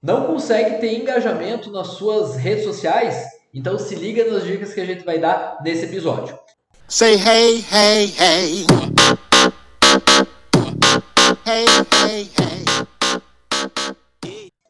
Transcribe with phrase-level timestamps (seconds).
[0.00, 3.20] Não consegue ter engajamento nas suas redes sociais?
[3.52, 6.38] Então se liga nas dicas que a gente vai dar nesse episódio.
[6.86, 8.66] Say hey, hey, hey.
[11.44, 11.66] Hey,
[12.04, 12.64] hey, hey.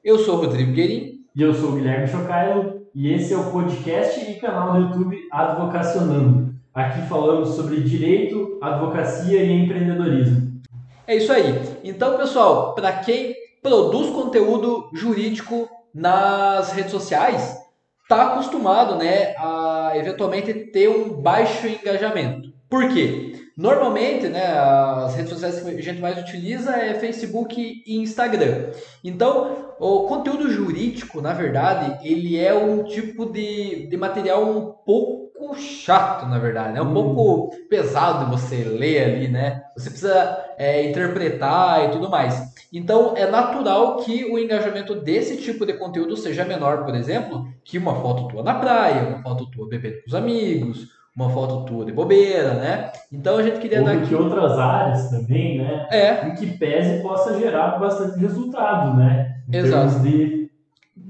[0.02, 1.18] Eu sou o Rodrigo Guerin.
[1.36, 2.86] E eu sou o Guilherme Chocailo.
[2.94, 6.54] E esse é o podcast e canal do YouTube Advocacionando.
[6.72, 10.62] Aqui falamos sobre direito, advocacia e empreendedorismo.
[11.06, 11.60] É isso aí.
[11.84, 17.56] Então, pessoal, para quem produz conteúdo jurídico nas redes sociais,
[18.02, 22.52] está acostumado né, a eventualmente ter um baixo engajamento.
[22.68, 23.34] Por quê?
[23.56, 28.70] Normalmente, né, as redes sociais que a gente mais utiliza é Facebook e Instagram.
[29.02, 35.27] Então, o conteúdo jurídico, na verdade, ele é um tipo de, de material um pouco
[35.54, 36.78] chato, na verdade.
[36.78, 36.94] É um hum.
[36.94, 39.62] pouco pesado você ler ali, né?
[39.76, 42.40] Você precisa é, interpretar e tudo mais.
[42.72, 47.78] Então, é natural que o engajamento desse tipo de conteúdo seja menor, por exemplo, que
[47.78, 51.84] uma foto tua na praia, uma foto tua bebendo com os amigos, uma foto tua
[51.84, 52.92] de bobeira, né?
[53.12, 54.06] Então a gente queria Ou dar aqui...
[54.06, 55.88] que outras áreas também, né?
[55.90, 56.28] É.
[56.28, 59.36] Em que pese possa gerar bastante resultado, né?
[59.48, 60.00] Em Exato.
[60.00, 60.37] de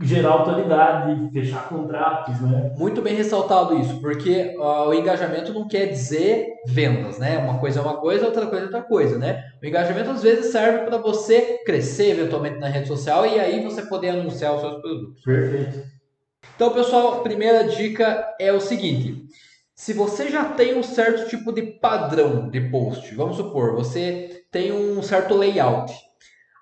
[0.02, 2.72] gerar autoridade, fechar contratos, né?
[2.76, 7.38] Muito bem ressaltado isso, porque o engajamento não quer dizer vendas, né?
[7.38, 9.44] Uma coisa é uma coisa, outra coisa é outra coisa, né?
[9.62, 13.82] O engajamento às vezes serve para você crescer eventualmente na rede social e aí você
[13.82, 15.22] poder anunciar os seus produtos.
[15.22, 15.82] Perfeito.
[16.54, 19.24] Então, pessoal, primeira dica é o seguinte:
[19.74, 24.72] se você já tem um certo tipo de padrão de post, vamos supor, você tem
[24.72, 25.92] um certo layout,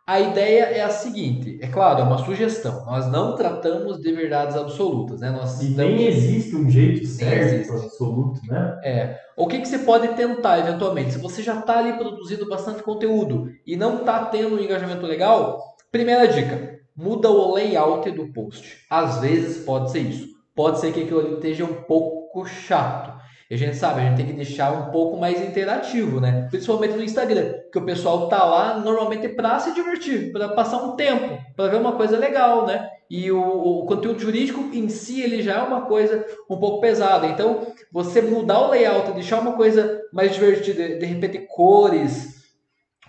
[0.07, 2.87] a ideia é a seguinte, é claro, é uma sugestão.
[2.87, 5.31] Nós não tratamos de verdades absolutas, né?
[5.31, 8.79] Nós e nem existe um jeito certo, absoluto, né?
[8.85, 9.19] É.
[9.37, 11.15] O que, que você pode tentar eventualmente?
[11.15, 15.61] Se você já está ali produzindo bastante conteúdo e não está tendo um engajamento legal,
[15.91, 18.87] primeira dica: muda o layout do post.
[18.89, 20.29] Às vezes pode ser isso.
[20.55, 23.13] Pode ser que aquilo ali esteja um pouco chato.
[23.48, 26.48] E a gente sabe, a gente tem que deixar um pouco mais interativo, né?
[26.51, 30.96] Principalmente no Instagram, que o pessoal tá lá normalmente para se divertir, para passar um
[30.96, 32.89] tempo, para ver uma coisa legal, né?
[33.08, 37.29] E o, o, conteúdo jurídico em si ele já é uma coisa um pouco pesada.
[37.29, 42.35] Então, você mudar o layout, deixar uma coisa mais divertida, de repente cores,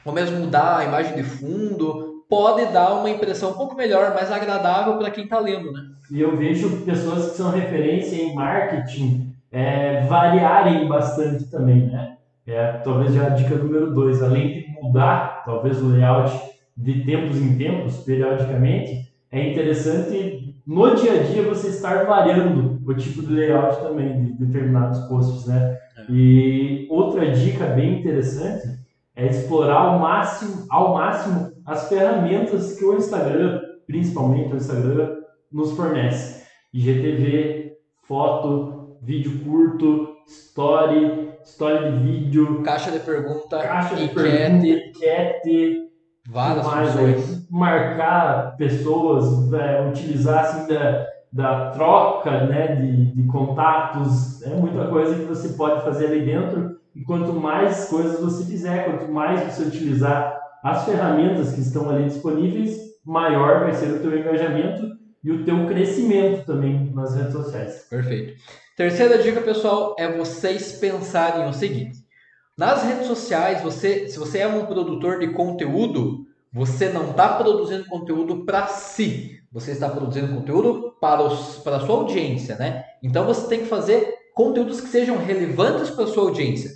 [0.06, 4.32] ou mesmo mudar a imagem de fundo, pode dar uma impressão um pouco melhor, mais
[4.32, 5.82] agradável para quem está lendo, né?
[6.12, 12.18] E eu vejo pessoas que são referência em marketing é, variarem bastante também, né?
[12.46, 16.32] É, talvez já a dica número dois, além de mudar talvez o layout
[16.76, 22.94] de tempos em tempos, periodicamente, é interessante no dia a dia você estar variando o
[22.94, 25.78] tipo de layout também de determinados posts, né?
[25.98, 26.06] É.
[26.10, 28.78] E outra dica bem interessante
[29.16, 35.16] é explorar ao máximo, ao máximo as ferramentas que o Instagram, principalmente o Instagram,
[35.52, 36.46] nos fornece.
[36.74, 38.67] IGTV, foto,
[39.02, 45.88] vídeo curto, story, história de vídeo, caixa de pergunta, caixa de enquete, enquete
[46.30, 47.50] várias mais, funções.
[47.50, 55.16] marcar pessoas, é, utilizar assim da, da troca né, de, de contatos, é muita coisa
[55.16, 59.64] que você pode fazer ali dentro e quanto mais coisas você fizer, quanto mais você
[59.64, 65.46] utilizar as ferramentas que estão ali disponíveis, maior vai ser o teu engajamento e o
[65.46, 67.88] teu crescimento também nas redes sociais.
[67.90, 68.34] Perfeito.
[68.78, 71.98] Terceira dica, pessoal, é vocês pensarem o seguinte:
[72.56, 77.90] nas redes sociais, você, se você é um produtor de conteúdo, você não está produzindo
[77.90, 82.84] conteúdo para si, você está produzindo conteúdo para, os, para a sua audiência, né?
[83.02, 86.70] Então você tem que fazer conteúdos que sejam relevantes para a sua audiência.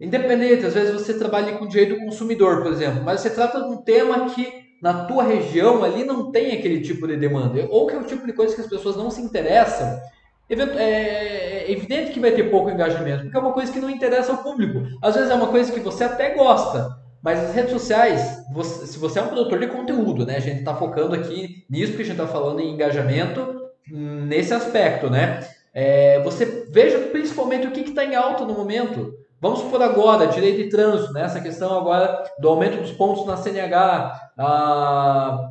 [0.00, 3.68] Independente, às vezes você trabalha com direito do consumidor, por exemplo, mas você trata de
[3.68, 7.94] um tema que na tua região ali não tem aquele tipo de demanda, ou que
[7.94, 10.00] é o tipo de coisa que as pessoas não se interessam
[10.48, 14.32] é, é evidente que vai ter pouco engajamento, porque é uma coisa que não interessa
[14.32, 14.86] ao público.
[15.02, 18.98] Às vezes é uma coisa que você até gosta, mas as redes sociais, você, se
[18.98, 20.36] você é um produtor de conteúdo, né?
[20.36, 25.10] A gente está focando aqui nisso que a gente está falando em engajamento nesse aspecto,
[25.10, 25.46] né?
[25.74, 29.14] É, você veja principalmente o que está em alta no momento.
[29.40, 31.22] Vamos por agora, direito de trânsito, né?
[31.22, 35.50] essa questão agora do aumento dos pontos na CNH, a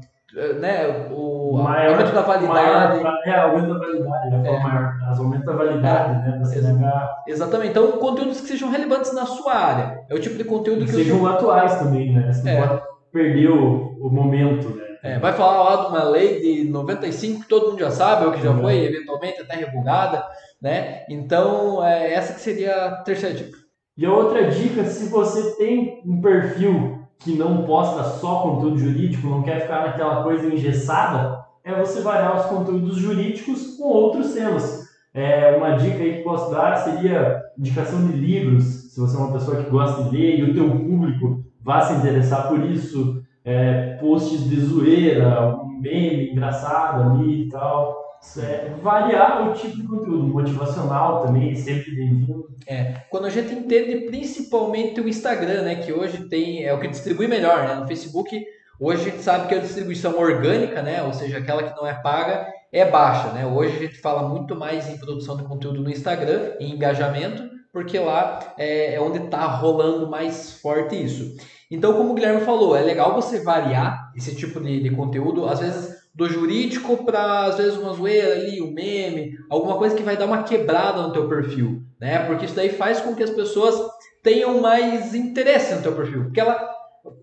[0.59, 3.03] né, o maior, aumento da validade.
[3.03, 4.59] Maior, é, aumento da validade, já é.
[4.59, 6.31] maior, as aumento da validade, é.
[6.31, 7.23] né, da CNH.
[7.27, 9.99] Exatamente, então conteúdos que sejam relevantes na sua área.
[10.09, 10.91] É o tipo de conteúdo que...
[10.91, 11.27] sejam eu...
[11.27, 12.67] atuais também, né, você não é.
[12.67, 12.81] pode
[13.11, 14.87] perder o, o momento, né.
[15.03, 18.31] É, vai falar lá de uma lei de 95 que todo mundo já sabe, ou
[18.31, 18.61] que já uhum.
[18.61, 20.25] foi eventualmente até revogada,
[20.61, 21.05] né?
[21.07, 23.57] Então, é, essa que seria a terceira dica.
[23.95, 29.27] E a outra dica, se você tem um perfil que não posta só conteúdo jurídico,
[29.27, 34.87] não quer ficar naquela coisa engessada, é você variar os conteúdos jurídicos com outros temas.
[35.13, 39.33] É, uma dica aí que posso dar seria indicação de livros, se você é uma
[39.33, 43.97] pessoa que gosta de ler e o teu público vai se interessar por isso, é,
[43.99, 48.06] posts de zoeira, um meme engraçado ali e tal.
[48.37, 52.47] É, variar o tipo de conteúdo, motivacional também, sempre bem-vindo.
[52.67, 56.87] É, quando a gente entende principalmente o Instagram, né, que hoje tem, é o que
[56.87, 58.45] distribui melhor, né, no Facebook,
[58.79, 61.93] hoje a gente sabe que a distribuição orgânica, né, ou seja, aquela que não é
[61.93, 65.89] paga, é baixa, né, hoje a gente fala muito mais em produção de conteúdo no
[65.89, 71.35] Instagram, em engajamento, porque lá é, é onde está rolando mais forte isso.
[71.69, 75.59] Então, como o Guilherme falou, é legal você variar esse tipo de, de conteúdo, às
[75.59, 80.17] vezes do jurídico para às vezes uma zoeira ali, um meme, alguma coisa que vai
[80.17, 82.25] dar uma quebrada no teu perfil, né?
[82.25, 83.79] Porque isso daí faz com que as pessoas
[84.23, 86.75] tenham mais interesse no teu perfil, porque ela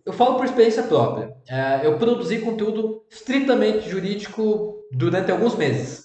[0.06, 1.34] eu falo por experiência própria.
[1.48, 6.04] É, eu produzi conteúdo estritamente jurídico durante alguns meses.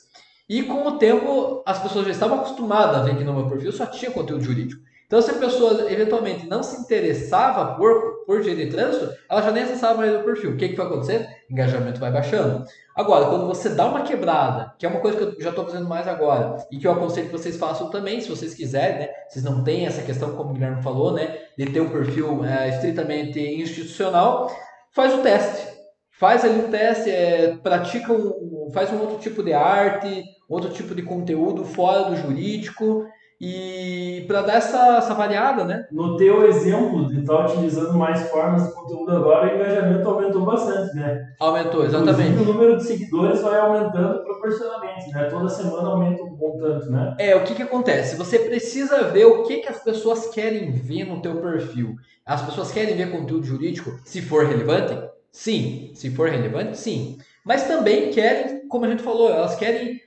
[0.50, 3.72] E com o tempo, as pessoas já estavam acostumadas a ver que no meu perfil
[3.72, 4.82] só tinha conteúdo jurídico.
[5.10, 9.50] Então, se a pessoa eventualmente não se interessava por, por direito de trânsito, ela já
[9.50, 10.52] nem acessava mais o perfil.
[10.52, 11.28] O que, que vai acontecer?
[11.50, 12.64] Engajamento vai baixando.
[12.96, 15.90] Agora, quando você dá uma quebrada, que é uma coisa que eu já estou fazendo
[15.90, 19.10] mais agora, e que eu aconselho que vocês façam também, se vocês quiserem, né?
[19.28, 21.40] Vocês não têm essa questão, como o Guilherme falou, né?
[21.58, 24.56] De ter um perfil é, estritamente institucional,
[24.92, 25.70] faz o teste.
[26.12, 30.94] Faz ali um teste, é, pratica um, faz um outro tipo de arte, outro tipo
[30.94, 33.08] de conteúdo fora do jurídico
[33.42, 35.88] e para dar essa, essa variada, né?
[35.92, 40.46] No teu exemplo de estar tá utilizando mais formas de conteúdo agora, o engajamento aumentou
[40.46, 41.34] bastante, né?
[41.40, 42.32] Aumentou, exatamente.
[42.32, 45.24] Inclusive, o número de seguidores vai aumentando proporcionalmente, né?
[45.26, 47.16] Toda semana aumenta um bom tanto, né?
[47.18, 48.18] É, o que que acontece?
[48.18, 51.96] Você precisa ver o que que as pessoas querem ver no teu perfil.
[52.26, 55.00] As pessoas querem ver conteúdo jurídico, se for relevante?
[55.32, 55.92] Sim.
[55.94, 57.18] Se for relevante, sim.
[57.46, 60.02] Mas também querem, como a gente falou, elas querem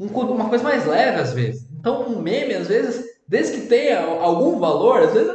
[0.00, 1.67] um, uma coisa mais leve às vezes.
[1.78, 5.32] Então, um meme, às vezes, desde que tenha algum valor, às vezes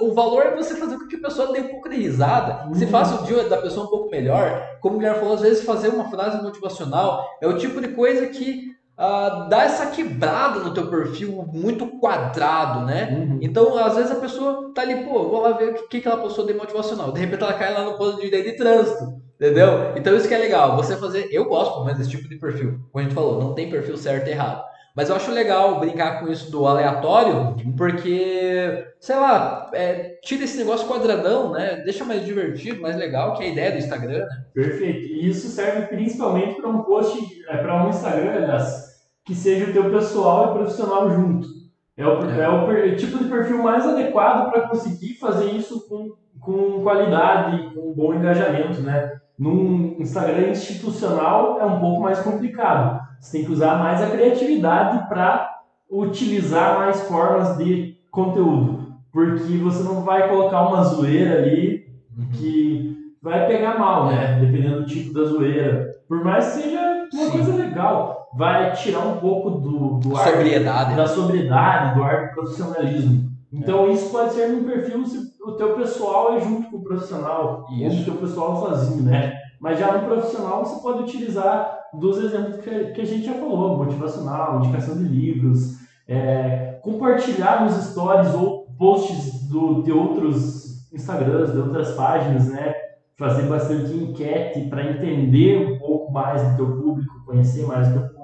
[0.00, 2.74] o valor é você fazer com que a pessoa dê um pouco de risada, uhum.
[2.74, 4.62] se faça o dia da pessoa um pouco melhor.
[4.80, 8.26] Como o Guilherme falou, às vezes fazer uma frase motivacional é o tipo de coisa
[8.26, 13.08] que uh, dá essa quebrada no teu perfil muito quadrado, né?
[13.10, 13.38] Uhum.
[13.40, 16.20] Então, às vezes a pessoa tá ali, pô, vou lá ver o que, que ela
[16.20, 17.10] postou de motivacional.
[17.10, 19.20] De repente ela cai lá no posto de de trânsito.
[19.40, 19.94] Entendeu?
[19.96, 21.28] Então isso que é legal, você fazer.
[21.32, 22.78] Eu gosto, pelo menos, desse tipo de perfil.
[22.92, 24.62] Como a gente falou, não tem perfil certo e errado.
[24.94, 30.58] Mas eu acho legal brincar com isso do aleatório, porque, sei lá, é, tira esse
[30.58, 31.76] negócio quadradão, né?
[31.84, 34.44] Deixa mais divertido, mais legal, que é a ideia do Instagram, né?
[34.52, 35.06] Perfeito.
[35.06, 38.90] E isso serve principalmente para um post, é, para um Instagram, aliás,
[39.24, 41.48] que seja o teu pessoal e profissional junto.
[41.96, 42.40] É o, é.
[42.40, 47.92] é o tipo de perfil mais adequado para conseguir fazer isso com, com qualidade, com
[47.92, 49.19] bom engajamento, né?
[49.40, 55.06] Num Instagram institucional é um pouco mais complicado você tem que usar mais a criatividade
[55.08, 55.58] para
[55.90, 58.94] utilizar mais formas de conteúdo.
[59.12, 61.84] Porque você não vai colocar uma zoeira ali
[62.16, 62.28] uhum.
[62.32, 64.36] que vai pegar mal, né?
[64.36, 64.40] É.
[64.40, 65.90] Dependendo do tipo da zoeira.
[66.08, 67.30] Por mais que seja uma Sim.
[67.30, 70.96] coisa legal, vai tirar um pouco do, do ar, sobriedade.
[70.96, 73.29] da sobriedade, do ar do profissionalismo.
[73.52, 73.92] Então é.
[73.92, 78.02] isso pode ser num perfil se o teu pessoal é junto com o profissional, isso.
[78.02, 79.32] o teu pessoal sozinho, né?
[79.60, 83.76] Mas já no profissional você pode utilizar dos exemplos que, que a gente já falou,
[83.76, 91.58] motivacional, indicação de livros, é, compartilhar nos stories ou posts do, de outros Instagrams, de
[91.58, 92.74] outras páginas, né?
[93.16, 98.02] Fazer bastante enquete para entender um pouco mais do teu público, conhecer mais do teu
[98.02, 98.19] público,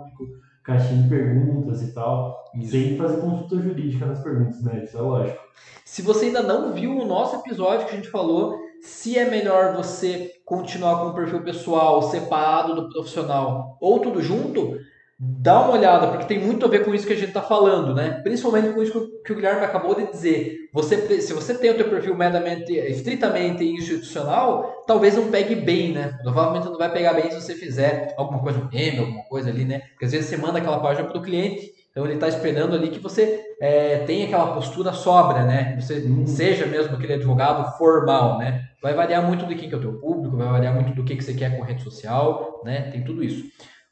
[0.66, 2.44] caixinha de perguntas e tal.
[2.54, 2.72] Isso.
[2.72, 4.82] Sem fazer consulta jurídica nas perguntas, né?
[4.82, 5.38] Isso é lógico.
[5.84, 9.74] Se você ainda não viu o nosso episódio que a gente falou se é melhor
[9.74, 14.78] você continuar com o perfil pessoal separado do profissional ou tudo junto,
[15.18, 17.94] dá uma olhada, porque tem muito a ver com isso que a gente está falando,
[17.94, 18.20] né?
[18.22, 20.68] Principalmente com isso que o Guilherme acabou de dizer.
[20.72, 26.18] Você, se você tem o teu perfil meramente, estritamente institucional, talvez não pegue bem, né?
[26.22, 29.64] Provavelmente não vai pegar bem se você fizer alguma coisa, um meme, alguma coisa ali,
[29.64, 29.80] né?
[29.90, 32.90] Porque às vezes você manda aquela página para o cliente então ele está esperando ali
[32.90, 35.80] que você é, tenha aquela postura sobra, né?
[35.80, 36.26] Você uhum.
[36.26, 38.68] seja mesmo aquele advogado formal, né?
[38.82, 41.24] Vai variar muito quem que é o teu público, vai variar muito do que, que
[41.24, 42.90] você quer com rede social, né?
[42.90, 43.44] Tem tudo isso.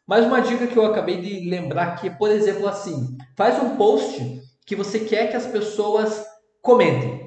[0.07, 4.43] Mais uma dica que eu acabei de lembrar aqui, por exemplo, assim, faz um post
[4.67, 6.25] que você quer que as pessoas
[6.61, 7.25] comentem.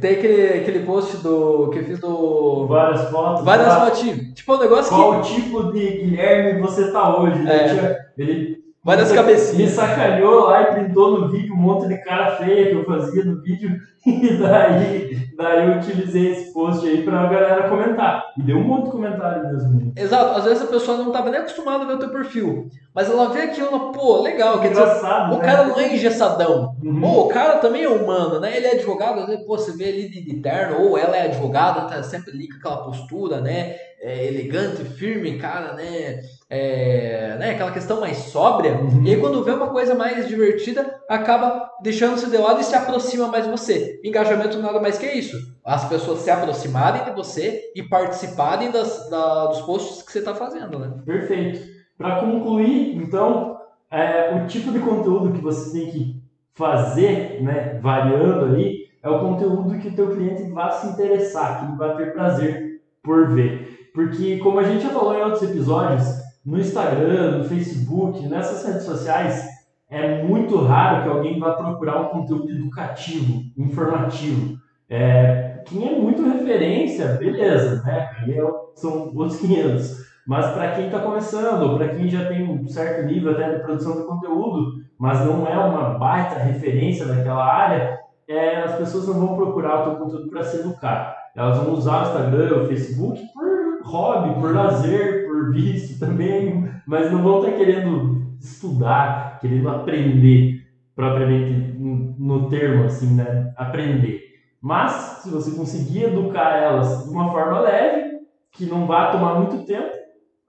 [0.00, 2.66] Tem aquele, aquele post do que eu fiz do.
[2.66, 3.44] Várias fotos.
[3.44, 4.34] Várias fotos.
[4.34, 5.28] Tipo, um negócio Qual que.
[5.28, 7.48] Qual tipo de Guilherme você tá hoje?
[7.48, 7.96] É.
[8.18, 9.72] Ele Várias Me cabecinhas.
[9.72, 13.42] sacaneou lá e printou no vídeo um monte de cara feia que eu fazia no
[13.42, 13.70] vídeo.
[14.06, 18.24] E daí, daí eu utilizei esse post aí pra galera comentar.
[18.38, 19.92] E deu um monte de comentário mesmo.
[19.96, 23.10] Exato, às vezes a pessoa não estava nem acostumada a ver o teu perfil, mas
[23.10, 25.44] ela vê aquilo, ela, pô, legal, quer dizer, Engraçado, o né?
[25.44, 26.76] cara não é engessadão.
[26.80, 27.00] Uhum.
[27.00, 28.56] Pô, o cara também é humano, né?
[28.56, 31.22] Ele é advogado, às vezes, pô, você vê ali de, de terno, ou ela é
[31.24, 33.74] advogada, tá sempre ali com aquela postura, né?
[34.06, 36.20] É, elegante, firme, cara, né?
[36.48, 37.50] É, né?
[37.50, 38.78] Aquela questão mais sóbria.
[38.78, 39.02] Uhum.
[39.04, 43.26] E aí, quando vê uma coisa mais divertida, acaba deixando-se de lado e se aproxima
[43.26, 44.00] mais de você.
[44.04, 45.36] Engajamento nada mais que isso.
[45.64, 50.34] As pessoas se aproximarem de você e participarem das, da- dos posts que você está
[50.36, 50.92] fazendo, né?
[51.04, 51.58] Perfeito.
[51.98, 53.58] Para concluir, então,
[53.90, 56.22] é, o tipo de conteúdo que você tem que
[56.54, 61.66] fazer, né, variando ali, é o conteúdo que o teu cliente vai se interessar, que
[61.66, 63.75] ele vai ter prazer por ver.
[63.96, 66.04] Porque, como a gente já falou em outros episódios,
[66.44, 69.48] no Instagram, no Facebook, nessas redes sociais,
[69.88, 74.58] é muito raro que alguém vá procurar um conteúdo educativo, informativo.
[74.90, 78.10] É, quem é muito referência, beleza, né?
[78.28, 80.04] É- são outros 500.
[80.26, 83.96] Mas para quem está começando, para quem já tem um certo nível até de produção
[83.96, 87.98] de conteúdo, mas não é uma baita referência naquela área,
[88.28, 91.16] é, as pessoas não vão procurar o teu conteúdo para se educar.
[91.34, 93.55] Elas vão usar o Instagram, o Facebook por
[93.86, 101.76] hobby, por lazer, por vício também, mas não vão estar querendo estudar, querendo aprender propriamente
[101.78, 103.52] no termo assim, né?
[103.56, 104.22] Aprender.
[104.60, 109.66] Mas se você conseguir educar elas de uma forma leve, que não vai tomar muito
[109.66, 109.92] tempo,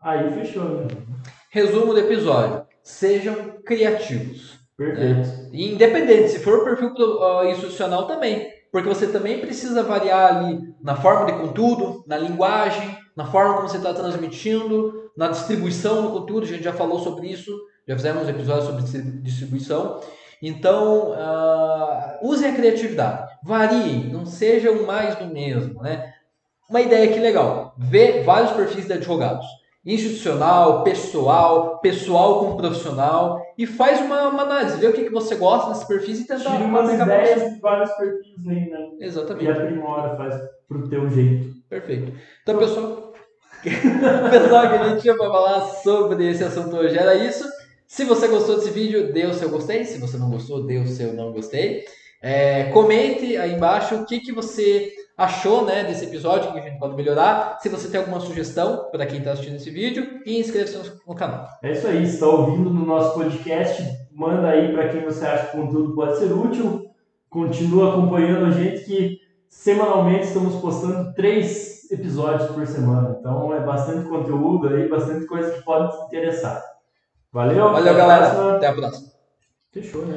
[0.02, 0.88] aí fechou, né?
[1.52, 4.58] Resumo do episódio: sejam criativos.
[4.78, 5.50] Perfeito.
[5.52, 8.57] E independente, se for perfil ah, institucional também.
[8.72, 13.68] Porque você também precisa variar ali na forma de conteúdo, na linguagem, na forma como
[13.70, 16.44] você está transmitindo, na distribuição do conteúdo.
[16.46, 17.52] A gente já falou sobre isso,
[17.88, 20.02] já fizemos um episódio sobre distri- distribuição.
[20.42, 25.82] Então, ah, usem a criatividade, variem, não sejam mais do mesmo.
[25.82, 26.14] Né?
[26.70, 29.46] Uma ideia que legal: ver vários perfis de advogados
[29.88, 35.36] institucional, pessoal, pessoal com profissional e faz uma, uma análise, vê o que, que você
[35.36, 38.90] gosta desses perfis e tentar Tira umas ideias de vários perfis aí, né?
[39.00, 40.36] E Exatamente, aprimora, faz
[40.68, 41.56] pro teu jeito.
[41.70, 42.12] perfeito.
[42.44, 43.14] Então, pessoal,
[43.64, 47.46] pessoal que a gente tinha para falar sobre esse assunto hoje era isso.
[47.88, 49.86] Se você gostou desse vídeo, dê o seu gostei.
[49.86, 51.86] Se você não gostou, dê o seu não gostei.
[52.22, 56.78] É, comente aí embaixo o que, que você achou né, desse episódio, que a gente
[56.80, 57.58] pode melhorar.
[57.60, 61.48] Se você tem alguma sugestão para quem está assistindo esse vídeo, e inscreva-se no- canal.
[61.64, 65.58] É isso aí, está ouvindo no nosso podcast, manda aí para quem você acha que
[65.58, 66.86] o conteúdo pode ser útil.
[67.30, 69.20] Continua acompanhando a gente que
[69.50, 73.18] semanalmente estamos postando três episódios por semana.
[73.20, 76.64] Então é bastante conteúdo aí, bastante coisa que pode te interessar.
[77.32, 77.72] Valeu?
[77.72, 78.30] Valeu, até a galera.
[78.30, 78.56] próxima.
[78.56, 79.08] Até a próxima.
[79.72, 80.06] Fechou, né?